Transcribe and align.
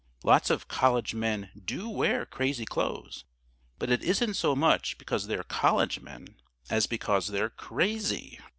Lots 0.23 0.49
of 0.49 0.67
College 0.67 1.13
men 1.13 1.51
do 1.63 1.87
wear 1.87 2.25
crazy 2.25 2.65
clothes; 2.65 3.23
but 3.77 3.91
it 3.91 4.01
isn't 4.01 4.33
so 4.33 4.55
much 4.55 4.97
because 4.97 5.27
they're 5.27 5.43
College 5.43 5.99
men, 5.99 6.37
as 6.71 6.87
because 6.87 7.27
they're 7.27 7.51
crazy. 7.51 8.39